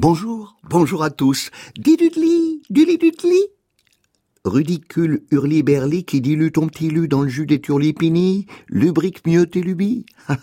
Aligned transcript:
Bonjour, 0.00 0.54
bonjour 0.62 1.02
à 1.02 1.10
tous. 1.10 1.50
Didudli, 1.76 2.62
dudli 2.70 2.98
Rudicule 4.48 5.22
hurli-berli 5.30 6.04
qui 6.04 6.20
dilue 6.20 6.50
ton 6.50 6.66
petit 6.66 6.88
lu 6.88 7.06
dans 7.06 7.22
le 7.22 7.28
jus 7.28 7.46
des 7.46 7.60
turlipini, 7.60 8.46
lubrique 8.68 9.26
mieux 9.26 9.46
tes 9.46 9.60
lubies. 9.60 10.06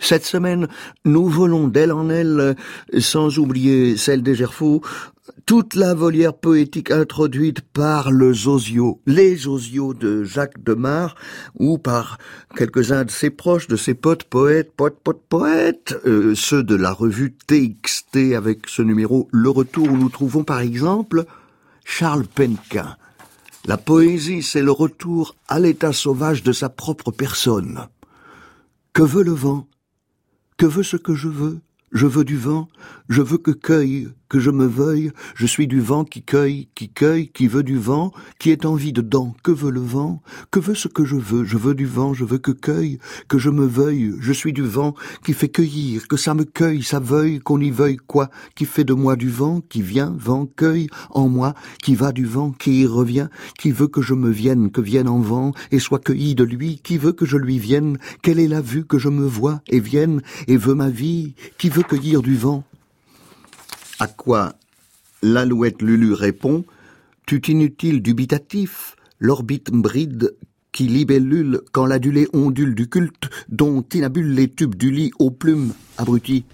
Cette 0.00 0.24
semaine, 0.24 0.68
nous 1.04 1.26
volons 1.28 1.68
d'aile 1.68 1.92
en 1.92 2.10
aile, 2.10 2.56
sans 2.98 3.38
oublier 3.38 3.96
celle 3.96 4.22
des 4.22 4.34
Gerfaux, 4.34 4.82
toute 5.44 5.74
la 5.74 5.94
volière 5.94 6.34
poétique 6.34 6.90
introduite 6.90 7.60
par 7.60 8.10
le 8.10 8.32
Zozio, 8.32 9.00
les 9.06 9.36
Zozio 9.36 9.94
de 9.94 10.24
Jacques 10.24 10.62
Demar, 10.62 11.14
ou 11.54 11.78
par 11.78 12.18
quelques-uns 12.56 13.04
de 13.04 13.10
ses 13.10 13.30
proches, 13.30 13.68
de 13.68 13.76
ses 13.76 13.94
potes 13.94 14.24
poètes, 14.24 14.72
poètes, 14.72 14.98
poètes, 15.02 15.22
poètes, 15.28 15.96
euh, 16.06 16.34
ceux 16.34 16.62
de 16.62 16.74
la 16.74 16.92
revue 16.92 17.32
TXT 17.46 18.34
avec 18.36 18.68
ce 18.68 18.82
numéro 18.82 19.28
Le 19.32 19.50
Retour 19.50 19.90
où 19.90 19.96
nous 19.96 20.08
trouvons 20.08 20.44
par 20.44 20.60
exemple 20.60 21.24
Charles 21.84 22.26
Penquin. 22.26 22.96
La 23.66 23.76
poésie, 23.76 24.44
c'est 24.44 24.62
le 24.62 24.70
retour 24.70 25.34
à 25.48 25.58
l'état 25.58 25.92
sauvage 25.92 26.44
de 26.44 26.52
sa 26.52 26.68
propre 26.68 27.10
personne. 27.10 27.88
Que 28.92 29.02
veut 29.02 29.24
le 29.24 29.32
vent? 29.32 29.66
Que 30.56 30.66
veut 30.66 30.84
ce 30.84 30.96
que 30.96 31.16
je 31.16 31.26
veux? 31.26 31.58
Je 31.92 32.06
veux 32.06 32.24
du 32.24 32.36
vent, 32.36 32.68
je 33.08 33.22
veux 33.22 33.38
que 33.38 33.52
cueille 33.52 34.08
que 34.28 34.40
je 34.40 34.50
me 34.50 34.66
veuille, 34.66 35.12
je 35.34 35.46
suis 35.46 35.66
du 35.66 35.80
vent 35.80 36.04
qui 36.04 36.22
cueille, 36.22 36.68
qui 36.74 36.88
cueille, 36.88 37.28
qui 37.28 37.46
veut 37.46 37.62
du 37.62 37.78
vent, 37.78 38.12
qui 38.38 38.50
est 38.50 38.64
envie 38.64 38.92
dedans. 38.92 39.34
Que 39.42 39.52
veut 39.52 39.70
le 39.70 39.80
vent? 39.80 40.20
Que 40.50 40.58
veut 40.58 40.74
ce 40.74 40.88
que 40.88 41.04
je 41.04 41.16
veux? 41.16 41.44
Je 41.44 41.56
veux 41.56 41.74
du 41.74 41.86
vent, 41.86 42.12
je 42.12 42.24
veux 42.24 42.38
que 42.38 42.50
cueille, 42.50 42.98
que 43.28 43.38
je 43.38 43.50
me 43.50 43.66
veuille, 43.66 44.14
je 44.18 44.32
suis 44.32 44.52
du 44.52 44.62
vent 44.62 44.94
qui 45.24 45.32
fait 45.32 45.48
cueillir, 45.48 46.08
que 46.08 46.16
ça 46.16 46.34
me 46.34 46.44
cueille, 46.44 46.82
ça 46.82 46.98
veuille, 46.98 47.38
qu'on 47.38 47.60
y 47.60 47.70
veuille 47.70 47.98
quoi? 47.98 48.30
Qui 48.54 48.64
fait 48.64 48.84
de 48.84 48.94
moi 48.94 49.16
du 49.16 49.28
vent, 49.28 49.60
qui 49.60 49.82
vient, 49.82 50.14
vent, 50.18 50.46
cueille, 50.46 50.88
en 51.10 51.28
moi, 51.28 51.54
qui 51.82 51.94
va 51.94 52.12
du 52.12 52.24
vent, 52.24 52.50
qui 52.50 52.80
y 52.80 52.86
revient, 52.86 53.28
qui 53.58 53.70
veut 53.70 53.88
que 53.88 54.02
je 54.02 54.14
me 54.14 54.30
vienne, 54.30 54.70
que 54.70 54.80
vienne 54.80 55.08
en 55.08 55.20
vent, 55.20 55.52
et 55.70 55.78
soit 55.78 56.00
cueilli 56.00 56.34
de 56.34 56.44
lui, 56.44 56.80
qui 56.82 56.98
veut 56.98 57.12
que 57.12 57.26
je 57.26 57.36
lui 57.36 57.58
vienne, 57.58 57.98
quelle 58.22 58.40
est 58.40 58.48
la 58.48 58.60
vue 58.60 58.84
que 58.84 58.98
je 58.98 59.08
me 59.08 59.24
vois, 59.24 59.60
et 59.68 59.80
vienne, 59.80 60.20
et 60.48 60.56
veut 60.56 60.74
ma 60.74 60.88
vie, 60.88 61.34
qui 61.58 61.68
veut 61.68 61.84
cueillir 61.88 62.22
du 62.22 62.36
vent 62.36 62.64
à 63.98 64.08
quoi 64.08 64.54
l'alouette 65.22 65.80
Lulu 65.80 66.12
répond 66.12 66.64
Tu 67.26 67.40
inutile 67.48 68.02
dubitatif, 68.02 68.96
l'orbite 69.20 69.70
bride 69.70 70.34
qui 70.72 70.88
libellule 70.88 71.62
quand 71.72 71.86
l'adulé 71.86 72.28
ondule 72.34 72.74
du 72.74 72.88
culte 72.88 73.30
dont 73.48 73.82
inabule 73.94 74.34
les 74.34 74.50
tubes 74.50 74.74
du 74.74 74.90
lit 74.90 75.12
aux 75.18 75.30
plumes 75.30 75.72
abruties. 75.96 76.44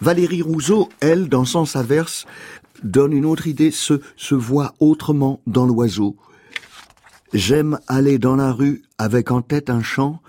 Valérie 0.00 0.42
Rousseau, 0.42 0.88
elle, 1.00 1.28
dans 1.28 1.44
Sens 1.44 1.76
averse, 1.76 2.24
donne 2.82 3.12
une 3.12 3.26
autre 3.26 3.46
idée, 3.48 3.70
se 3.72 4.34
voit 4.34 4.74
autrement 4.78 5.42
dans 5.46 5.66
l'oiseau. 5.66 6.16
J'aime 7.34 7.78
aller 7.88 8.18
dans 8.18 8.36
la 8.36 8.52
rue 8.52 8.82
avec 8.96 9.30
en 9.30 9.42
tête 9.42 9.68
un 9.68 9.82
chant, 9.82 10.22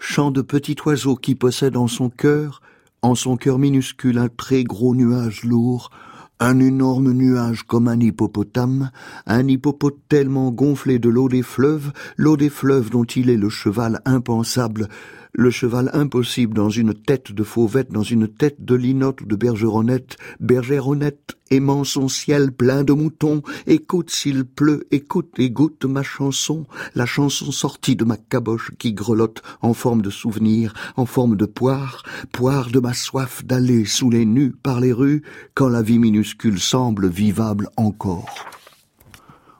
chant 0.00 0.32
de 0.32 0.42
petit 0.42 0.76
oiseau 0.84 1.14
qui 1.14 1.36
possède 1.36 1.76
en 1.76 1.86
son 1.86 2.10
cœur 2.10 2.60
en 3.02 3.14
son 3.14 3.36
cœur 3.36 3.58
minuscule 3.58 4.18
un 4.18 4.28
très 4.28 4.64
gros 4.64 4.94
nuage 4.94 5.44
lourd, 5.44 5.90
un 6.38 6.58
énorme 6.58 7.12
nuage 7.12 7.62
comme 7.64 7.88
un 7.88 8.00
hippopotame, 8.00 8.90
un 9.26 9.46
hippopotame 9.46 10.00
tellement 10.08 10.50
gonflé 10.50 10.98
de 10.98 11.08
l'eau 11.08 11.28
des 11.28 11.42
fleuves, 11.42 11.92
l'eau 12.16 12.36
des 12.36 12.50
fleuves 12.50 12.90
dont 12.90 13.04
il 13.04 13.30
est 13.30 13.36
le 13.36 13.48
cheval 13.48 14.00
impensable, 14.04 14.88
le 15.32 15.50
cheval 15.50 15.90
impossible 15.92 16.54
dans 16.54 16.70
une 16.70 16.94
tête 16.94 17.32
de 17.32 17.42
fauvette, 17.42 17.92
dans 17.92 18.02
une 18.02 18.28
tête 18.28 18.64
de 18.64 18.74
linotte 18.74 19.22
ou 19.22 19.26
de 19.26 19.36
bergeronnette, 19.36 20.16
bergeronnette 20.40 21.36
aimant 21.50 21.84
son 21.84 22.08
ciel 22.08 22.52
plein 22.52 22.84
de 22.84 22.92
moutons, 22.92 23.42
écoute 23.66 24.10
s'il 24.10 24.44
pleut, 24.44 24.86
écoute 24.90 25.32
et 25.38 25.50
goûte 25.50 25.84
ma 25.84 26.02
chanson, 26.02 26.66
la 26.94 27.06
chanson 27.06 27.50
sortie 27.50 27.96
de 27.96 28.04
ma 28.04 28.16
caboche 28.16 28.70
qui 28.78 28.92
grelotte 28.92 29.42
en 29.60 29.74
forme 29.74 30.02
de 30.02 30.10
souvenir, 30.10 30.74
en 30.96 31.06
forme 31.06 31.36
de 31.36 31.46
poire, 31.46 32.02
poire 32.32 32.70
de 32.70 32.80
ma 32.80 32.94
soif 32.94 33.44
d'aller 33.44 33.84
sous 33.84 34.10
les 34.10 34.24
nus 34.24 34.52
par 34.52 34.80
les 34.80 34.92
rues, 34.92 35.22
quand 35.54 35.68
la 35.68 35.82
vie 35.82 35.98
minuscule 35.98 36.60
semble 36.60 37.08
vivable 37.08 37.68
encore. 37.76 38.46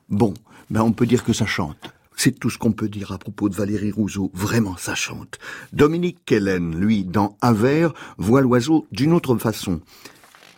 Bon, 0.09 0.34
ben 0.71 0.83
on 0.83 0.93
peut 0.93 1.06
dire 1.06 1.25
que 1.25 1.33
ça 1.33 1.47
chante. 1.47 1.93
C'est 2.23 2.39
tout 2.39 2.51
ce 2.51 2.59
qu'on 2.59 2.73
peut 2.73 2.91
dire 2.91 3.13
à 3.13 3.19
propos 3.19 3.49
de 3.49 3.55
Valérie 3.55 3.93
Rousseau. 3.93 4.31
Vraiment, 4.35 4.77
ça 4.77 4.95
chante. 4.95 5.39
Dominique 5.73 6.19
Kellen, 6.27 6.79
lui, 6.79 7.03
dans 7.03 7.39
Avers, 7.41 7.95
voit 8.19 8.43
l'oiseau 8.43 8.87
d'une 8.93 9.15
autre 9.15 9.39
façon. 9.39 9.81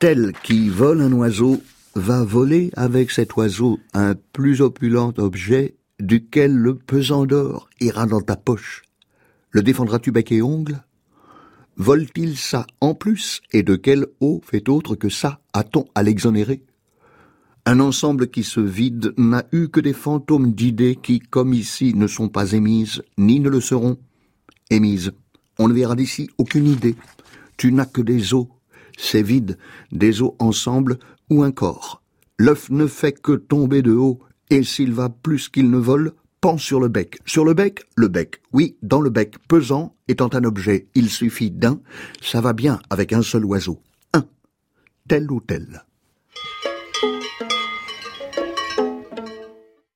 Tel 0.00 0.32
qui 0.42 0.68
vole 0.68 1.00
un 1.00 1.12
oiseau 1.12 1.62
va 1.94 2.24
voler 2.24 2.72
avec 2.74 3.12
cet 3.12 3.36
oiseau 3.36 3.78
un 3.94 4.16
plus 4.32 4.60
opulent 4.60 5.14
objet 5.18 5.76
duquel 6.00 6.52
le 6.52 6.74
pesant 6.74 7.26
d'or 7.26 7.68
ira 7.78 8.06
dans 8.06 8.22
ta 8.22 8.34
poche. 8.34 8.82
Le 9.50 9.62
défendras-tu 9.62 10.10
bec 10.10 10.32
et 10.32 10.42
ongle? 10.42 10.82
Vole-t-il 11.76 12.36
ça 12.36 12.66
en 12.80 12.94
plus 12.96 13.40
Et 13.52 13.62
de 13.62 13.76
quelle 13.76 14.08
eau 14.18 14.40
fait 14.44 14.68
autre 14.68 14.96
que 14.96 15.08
ça? 15.08 15.38
A-t-on 15.52 15.84
à 15.94 16.02
l'exonérer? 16.02 16.64
Un 17.64 17.78
ensemble 17.78 18.28
qui 18.28 18.42
se 18.42 18.60
vide 18.60 19.14
n'a 19.16 19.44
eu 19.52 19.68
que 19.68 19.80
des 19.80 19.92
fantômes 19.92 20.52
d'idées 20.52 20.98
qui, 21.00 21.20
comme 21.20 21.54
ici, 21.54 21.94
ne 21.94 22.08
sont 22.08 22.28
pas 22.28 22.52
émises, 22.52 23.02
ni 23.18 23.38
ne 23.38 23.48
le 23.48 23.60
seront. 23.60 23.98
Émises. 24.70 25.12
On 25.58 25.68
ne 25.68 25.74
verra 25.74 25.94
d'ici 25.94 26.28
aucune 26.38 26.66
idée. 26.66 26.96
Tu 27.56 27.72
n'as 27.72 27.86
que 27.86 28.00
des 28.00 28.34
os. 28.34 28.46
C'est 28.98 29.22
vide, 29.22 29.58
des 29.92 30.22
os 30.22 30.32
ensemble 30.40 30.98
ou 31.30 31.44
un 31.44 31.52
corps. 31.52 32.02
L'œuf 32.36 32.68
ne 32.70 32.86
fait 32.86 33.12
que 33.12 33.32
tomber 33.32 33.82
de 33.82 33.92
haut, 33.92 34.20
et 34.50 34.64
s'il 34.64 34.92
va 34.92 35.08
plus 35.08 35.48
qu'il 35.48 35.70
ne 35.70 35.78
vole, 35.78 36.12
pend 36.40 36.58
sur 36.58 36.80
le 36.80 36.88
bec. 36.88 37.20
Sur 37.24 37.44
le 37.44 37.54
bec, 37.54 37.84
le 37.94 38.08
bec. 38.08 38.42
Oui, 38.52 38.76
dans 38.82 39.00
le 39.00 39.10
bec, 39.10 39.36
pesant, 39.46 39.94
étant 40.08 40.30
un 40.32 40.42
objet, 40.44 40.88
il 40.96 41.08
suffit 41.08 41.52
d'un, 41.52 41.80
ça 42.20 42.40
va 42.40 42.52
bien 42.52 42.80
avec 42.90 43.12
un 43.12 43.22
seul 43.22 43.44
oiseau. 43.44 43.80
Un. 44.12 44.24
Tel 45.08 45.30
ou 45.30 45.40
tel. 45.40 45.84